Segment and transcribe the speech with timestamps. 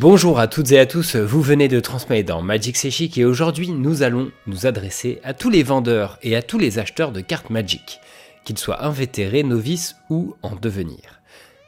[0.00, 3.68] Bonjour à toutes et à tous, vous venez de transmettre dans Magic Sechic et aujourd'hui
[3.68, 7.50] nous allons nous adresser à tous les vendeurs et à tous les acheteurs de cartes
[7.50, 8.00] Magic,
[8.46, 11.20] qu'ils soient invétérés, novices ou en devenir.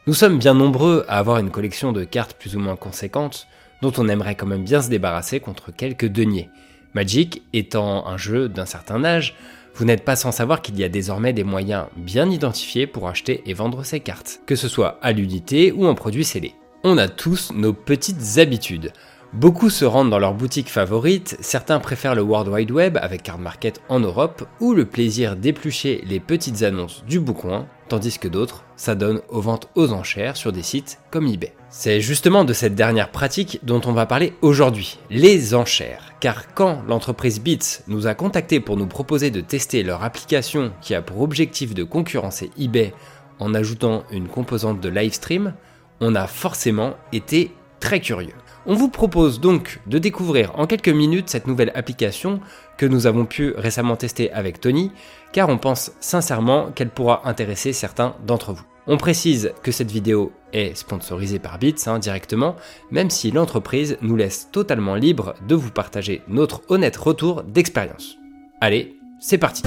[0.07, 3.49] Nous sommes bien nombreux à avoir une collection de cartes plus ou moins conséquentes
[3.83, 6.49] dont on aimerait quand même bien se débarrasser contre quelques deniers.
[6.95, 9.35] Magic étant un jeu d'un certain âge,
[9.75, 13.43] vous n'êtes pas sans savoir qu'il y a désormais des moyens bien identifiés pour acheter
[13.45, 16.55] et vendre ces cartes, que ce soit à l'unité ou en produits scellés.
[16.85, 18.93] On a tous nos petites habitudes.
[19.33, 23.39] Beaucoup se rendent dans leur boutique favorite, certains préfèrent le World Wide Web avec Card
[23.39, 28.65] Market en Europe ou le plaisir d'éplucher les petites annonces du boucoin, tandis que d'autres
[28.75, 31.55] s'adonnent aux ventes aux enchères sur des sites comme eBay.
[31.71, 36.15] C'est justement de cette dernière pratique dont on va parler aujourd'hui, les enchères.
[36.19, 40.97] Car quand l'entreprise Bits nous a contactés pour nous proposer de tester leur application qui
[40.97, 42.93] a pour objectif de concurrencer eBay
[43.39, 45.55] en ajoutant une composante de live stream,
[46.03, 48.35] on a forcément été très curieux.
[48.67, 52.41] On vous propose donc de découvrir en quelques minutes cette nouvelle application
[52.77, 54.93] que nous avons pu récemment tester avec Tony,
[55.33, 58.65] car on pense sincèrement qu'elle pourra intéresser certains d'entre vous.
[58.87, 62.57] On précise que cette vidéo est sponsorisée par Bits hein, directement,
[62.91, 68.17] même si l'entreprise nous laisse totalement libre de vous partager notre honnête retour d'expérience.
[68.61, 69.63] Allez, c'est parti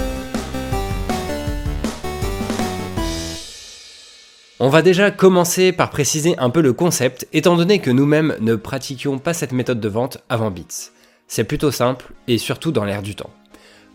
[4.62, 8.56] On va déjà commencer par préciser un peu le concept, étant donné que nous-mêmes ne
[8.56, 10.92] pratiquions pas cette méthode de vente avant Bits.
[11.28, 13.32] C'est plutôt simple et surtout dans l'air du temps.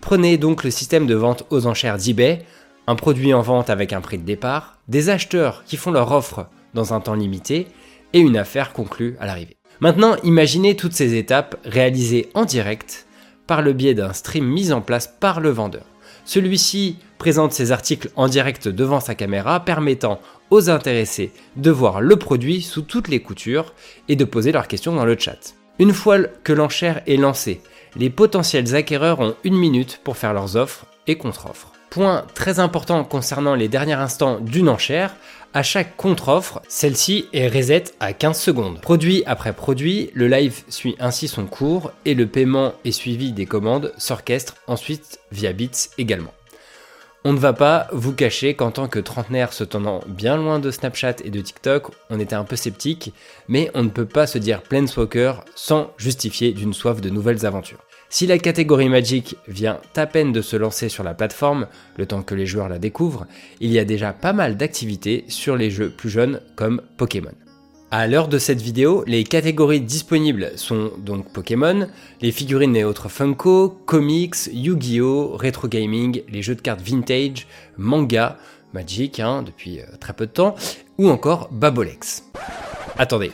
[0.02, 2.44] Prenez donc le système de vente aux enchères d'eBay,
[2.86, 6.46] un produit en vente avec un prix de départ, des acheteurs qui font leur offre
[6.74, 7.66] dans un temps limité
[8.12, 9.56] et une affaire conclue à l'arrivée.
[9.80, 13.06] Maintenant, imaginez toutes ces étapes réalisées en direct
[13.46, 15.86] par le biais d'un stream mis en place par le vendeur.
[16.32, 22.14] Celui-ci présente ses articles en direct devant sa caméra, permettant aux intéressés de voir le
[22.14, 23.74] produit sous toutes les coutures
[24.06, 25.56] et de poser leurs questions dans le chat.
[25.80, 27.60] Une fois que l'enchère est lancée,
[27.96, 31.72] les potentiels acquéreurs ont une minute pour faire leurs offres et contre-offres.
[31.90, 35.16] Point très important concernant les derniers instants d'une enchère,
[35.54, 38.80] à chaque contre-offre, celle-ci est reset à 15 secondes.
[38.80, 43.46] Produit après produit, le live suit ainsi son cours et le paiement est suivi des
[43.46, 46.32] commandes s'orchestre ensuite via Bits également.
[47.24, 50.70] On ne va pas vous cacher qu'en tant que trentenaire se tenant bien loin de
[50.70, 53.12] Snapchat et de TikTok, on était un peu sceptique,
[53.46, 57.84] mais on ne peut pas se dire Planeswalker sans justifier d'une soif de nouvelles aventures.
[58.12, 62.22] Si la catégorie Magic vient à peine de se lancer sur la plateforme, le temps
[62.22, 63.24] que les joueurs la découvrent,
[63.60, 67.30] il y a déjà pas mal d'activités sur les jeux plus jeunes comme Pokémon.
[67.92, 71.86] À l'heure de cette vidéo, les catégories disponibles sont donc Pokémon,
[72.20, 77.46] les figurines et autres Funko, comics, Yu-Gi-Oh, rétro gaming, les jeux de cartes vintage,
[77.78, 78.38] manga,
[78.72, 80.56] Magic hein, depuis euh, très peu de temps,
[80.98, 82.24] ou encore Babolex.
[82.98, 83.30] Attendez,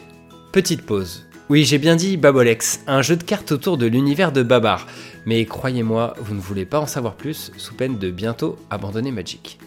[0.52, 1.26] petite pause.
[1.48, 4.84] Oui, j'ai bien dit Babolex, un jeu de cartes autour de l'univers de Babar.
[5.26, 9.60] Mais croyez-moi, vous ne voulez pas en savoir plus sous peine de bientôt abandonner Magic.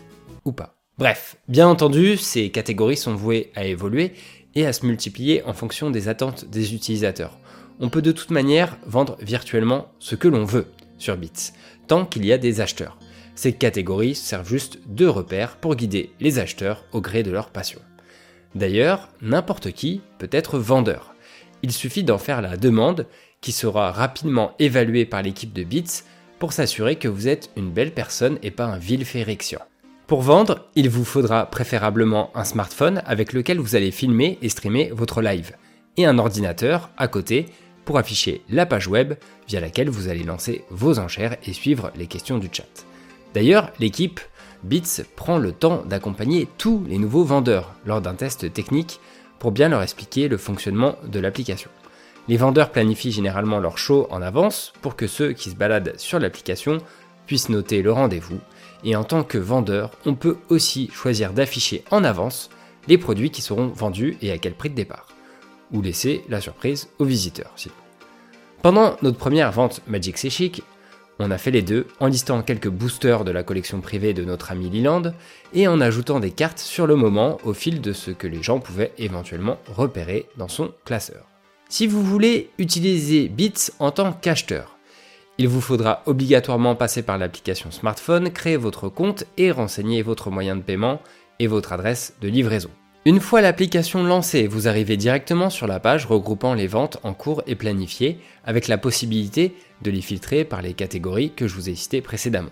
[0.44, 0.76] Ou pas.
[0.98, 4.12] Bref, bien entendu, ces catégories sont vouées à évoluer
[4.56, 7.38] et à se multiplier en fonction des attentes des utilisateurs.
[7.80, 10.68] On peut de toute manière vendre virtuellement ce que l'on veut
[10.98, 11.54] sur Bits,
[11.88, 12.98] tant qu'il y a des acheteurs.
[13.36, 17.80] Ces catégories servent juste de repères pour guider les acheteurs au gré de leur passion.
[18.54, 21.16] D'ailleurs, n'importe qui peut être vendeur.
[21.64, 23.06] Il suffit d'en faire la demande
[23.42, 26.04] qui sera rapidement évaluée par l'équipe de Bits
[26.40, 29.60] pour s'assurer que vous êtes une belle personne et pas un vil férexian.
[30.08, 34.90] Pour vendre, il vous faudra préférablement un smartphone avec lequel vous allez filmer et streamer
[34.92, 35.52] votre live,
[35.98, 37.46] et un ordinateur à côté
[37.86, 39.14] pour afficher la page web
[39.48, 42.86] via laquelle vous allez lancer vos enchères et suivre les questions du chat.
[43.34, 44.20] D'ailleurs, l'équipe
[44.64, 49.00] Bits prend le temps d'accompagner tous les nouveaux vendeurs lors d'un test technique
[49.40, 51.70] pour bien leur expliquer le fonctionnement de l'application.
[52.28, 56.20] Les vendeurs planifient généralement leur show en avance pour que ceux qui se baladent sur
[56.20, 56.78] l'application
[57.26, 58.40] puissent noter le rendez-vous
[58.84, 62.50] et en tant que vendeur, on peut aussi choisir d'afficher en avance
[62.88, 65.08] les produits qui seront vendus et à quel prix de départ,
[65.72, 67.54] ou laisser la surprise aux visiteurs.
[68.62, 70.30] Pendant notre première vente Magic C'est
[71.20, 74.52] on a fait les deux en listant quelques boosters de la collection privée de notre
[74.52, 75.14] ami Leland
[75.54, 78.60] et en ajoutant des cartes sur le moment au fil de ce que les gens
[78.60, 81.26] pouvaient éventuellement repérer dans son classeur.
[81.68, 84.78] Si vous voulez utiliser Bits en tant qu'acheteur,
[85.38, 90.56] il vous faudra obligatoirement passer par l'application smartphone, créer votre compte et renseigner votre moyen
[90.56, 91.02] de paiement
[91.40, 92.72] et votre adresse de livraison.
[93.06, 97.42] Une fois l'application lancée, vous arrivez directement sur la page regroupant les ventes en cours
[97.48, 101.76] et planifiées, avec la possibilité de les filtrer par les catégories que je vous ai
[101.76, 102.50] citées précédemment.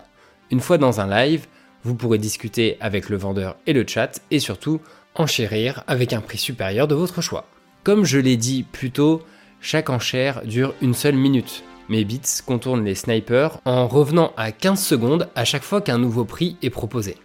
[0.50, 1.48] Une fois dans un live,
[1.84, 4.80] vous pourrez discuter avec le vendeur et le chat et surtout
[5.16, 7.46] enchérir avec un prix supérieur de votre choix.
[7.84, 9.24] Comme je l'ai dit plus tôt,
[9.60, 11.66] chaque enchère dure une seule minute.
[11.90, 16.24] Mais Bits contourne les snipers en revenant à 15 secondes à chaque fois qu'un nouveau
[16.24, 17.18] prix est proposé.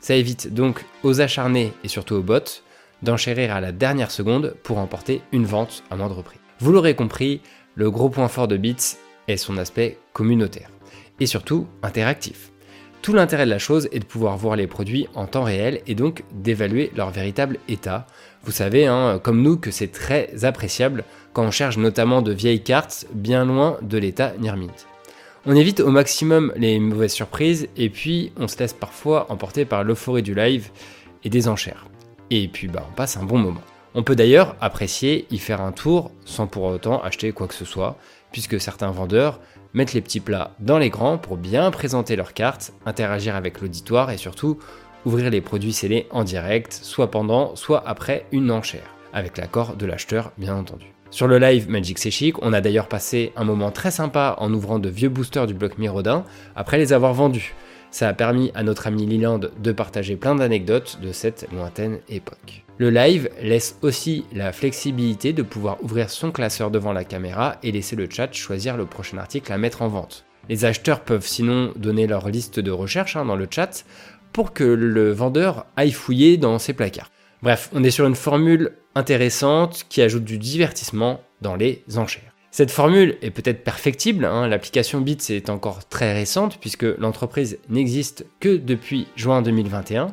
[0.00, 2.62] Ça évite donc aux acharnés et surtout aux bots
[3.02, 6.38] d'enchérir à la dernière seconde pour emporter une vente à moindre prix.
[6.60, 7.40] Vous l'aurez compris,
[7.74, 8.96] le gros point fort de Bits
[9.28, 10.70] est son aspect communautaire
[11.20, 12.50] et surtout interactif.
[13.02, 15.94] Tout l'intérêt de la chose est de pouvoir voir les produits en temps réel et
[15.94, 18.06] donc d'évaluer leur véritable état.
[18.42, 22.62] Vous savez, hein, comme nous, que c'est très appréciable quand on cherche notamment de vieilles
[22.62, 24.66] cartes bien loin de l'état Nirmint.
[25.46, 29.84] On évite au maximum les mauvaises surprises et puis on se laisse parfois emporter par
[29.84, 30.70] l'euphorie du live
[31.24, 31.86] et des enchères.
[32.30, 33.62] Et puis bah on passe un bon moment.
[33.94, 37.64] On peut d'ailleurs apprécier y faire un tour sans pour autant acheter quoi que ce
[37.64, 37.96] soit,
[38.32, 39.40] puisque certains vendeurs
[39.74, 44.10] mettre les petits plats dans les grands pour bien présenter leurs cartes, interagir avec l'auditoire
[44.10, 44.58] et surtout
[45.04, 49.86] ouvrir les produits scellés en direct, soit pendant, soit après une enchère, avec l'accord de
[49.86, 50.97] l'acheteur bien entendu.
[51.10, 54.78] Sur le live Magic C'est on a d'ailleurs passé un moment très sympa en ouvrant
[54.78, 56.24] de vieux boosters du bloc Mirodin
[56.54, 57.54] après les avoir vendus.
[57.90, 62.64] Ça a permis à notre ami Liland de partager plein d'anecdotes de cette lointaine époque.
[62.76, 67.72] Le live laisse aussi la flexibilité de pouvoir ouvrir son classeur devant la caméra et
[67.72, 70.26] laisser le chat choisir le prochain article à mettre en vente.
[70.50, 73.84] Les acheteurs peuvent sinon donner leur liste de recherche hein, dans le chat
[74.34, 77.10] pour que le vendeur aille fouiller dans ses placards.
[77.42, 82.34] Bref, on est sur une formule intéressante qui ajoute du divertissement dans les enchères.
[82.50, 84.48] Cette formule est peut-être perfectible, hein.
[84.48, 90.08] l'application Bits est encore très récente puisque l'entreprise n'existe que depuis juin 2021,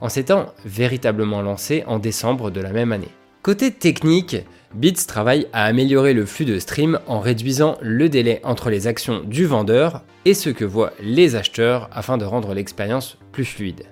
[0.00, 3.08] en s'étant véritablement lancé en décembre de la même année.
[3.42, 4.36] Côté technique,
[4.74, 9.22] Bits travaille à améliorer le flux de stream en réduisant le délai entre les actions
[9.24, 13.86] du vendeur et ce que voient les acheteurs afin de rendre l'expérience plus fluide.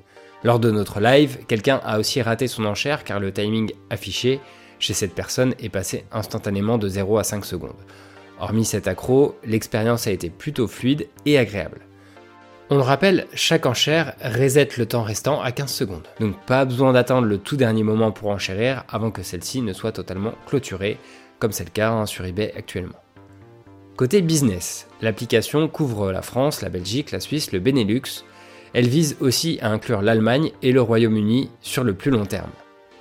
[0.46, 4.38] Lors de notre live, quelqu'un a aussi raté son enchère car le timing affiché
[4.78, 7.74] chez cette personne est passé instantanément de 0 à 5 secondes.
[8.38, 11.80] Hormis cet accro, l'expérience a été plutôt fluide et agréable.
[12.70, 16.06] On le rappelle, chaque enchère reset le temps restant à 15 secondes.
[16.20, 19.90] Donc pas besoin d'attendre le tout dernier moment pour enchérir avant que celle-ci ne soit
[19.90, 20.96] totalement clôturée,
[21.40, 23.00] comme c'est le cas hein, sur eBay actuellement.
[23.96, 28.22] Côté business, l'application couvre la France, la Belgique, la Suisse, le Benelux.
[28.72, 32.50] Elle vise aussi à inclure l'Allemagne et le Royaume-Uni sur le plus long terme.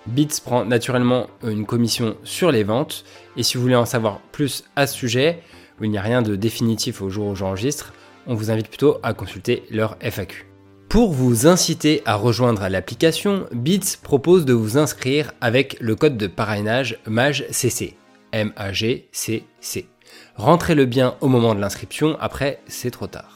[0.07, 3.05] Bits prend naturellement une commission sur les ventes,
[3.37, 5.39] et si vous voulez en savoir plus à ce sujet,
[5.79, 7.93] où il n'y a rien de définitif au jour où j'enregistre,
[8.27, 10.45] on vous invite plutôt à consulter leur FAQ.
[10.89, 16.27] Pour vous inciter à rejoindre l'application, Bits propose de vous inscrire avec le code de
[16.27, 17.95] parrainage MAGCC.
[18.31, 19.87] M-A-G-C-C.
[20.35, 23.34] Rentrez-le bien au moment de l'inscription, après c'est trop tard.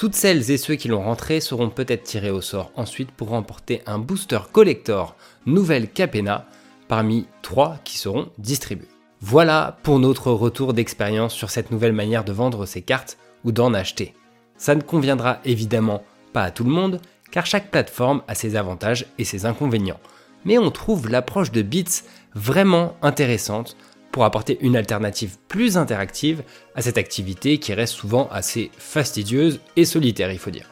[0.00, 3.82] Toutes celles et ceux qui l'ont rentré seront peut-être tirés au sort ensuite pour remporter
[3.84, 5.14] un booster collector
[5.44, 6.46] nouvelle Capena
[6.88, 8.88] parmi trois qui seront distribués.
[9.20, 13.74] Voilà pour notre retour d'expérience sur cette nouvelle manière de vendre ces cartes ou d'en
[13.74, 14.14] acheter.
[14.56, 19.04] Ça ne conviendra évidemment pas à tout le monde, car chaque plateforme a ses avantages
[19.18, 20.00] et ses inconvénients.
[20.46, 22.04] Mais on trouve l'approche de Bits
[22.34, 23.76] vraiment intéressante
[24.12, 26.42] pour apporter une alternative plus interactive
[26.74, 30.68] à cette activité qui reste souvent assez fastidieuse et solitaire, il faut dire.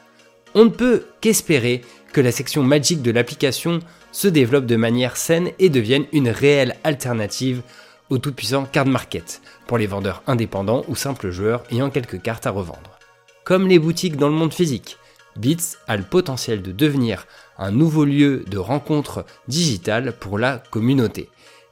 [0.54, 1.82] On ne peut qu'espérer
[2.12, 3.80] que la section Magic de l'application
[4.12, 7.62] se développe de manière saine et devienne une réelle alternative
[8.10, 12.50] au tout-puissant card market pour les vendeurs indépendants ou simples joueurs ayant quelques cartes à
[12.50, 12.98] revendre.
[13.44, 14.96] Comme les boutiques dans le monde physique,
[15.36, 17.26] Bits a le potentiel de devenir
[17.58, 21.28] un nouveau lieu de rencontre digitale pour la communauté.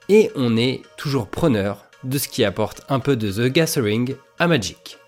[0.08, 4.46] Et on est toujours preneur de ce qui apporte un peu de The Gathering à
[4.46, 4.98] Magic.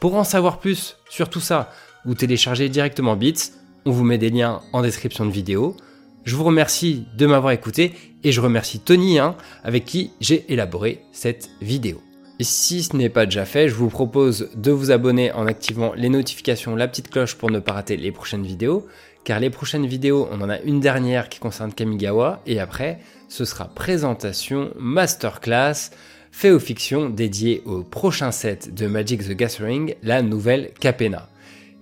[0.00, 1.70] Pour en savoir plus sur tout ça
[2.06, 3.52] ou télécharger directement Bits,
[3.84, 5.76] on vous met des liens en description de vidéo.
[6.24, 7.92] Je vous remercie de m'avoir écouté
[8.24, 12.00] et je remercie Tony hein, avec qui j'ai élaboré cette vidéo.
[12.38, 15.92] Et si ce n'est pas déjà fait, je vous propose de vous abonner en activant
[15.94, 18.86] les notifications, la petite cloche pour ne pas rater les prochaines vidéos.
[19.26, 23.44] Car les prochaines vidéos, on en a une dernière qui concerne Kamigawa et après, ce
[23.44, 25.90] sera présentation, masterclass,
[26.30, 31.28] fait aux fictions dédié au prochain set de Magic the Gathering, la nouvelle Capena.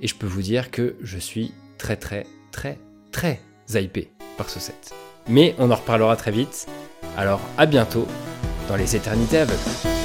[0.01, 2.79] Et je peux vous dire que je suis très très très
[3.13, 3.41] très
[3.75, 4.09] hypé
[4.39, 4.95] par ce set.
[5.29, 6.67] Mais on en reparlera très vite.
[7.19, 8.09] Alors à bientôt
[8.71, 10.04] dans les éternités aveugles.